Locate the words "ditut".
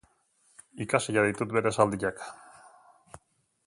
1.29-1.55